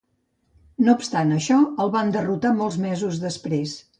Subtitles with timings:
[0.87, 3.79] No obstant això, el van derrotar molts mesos després.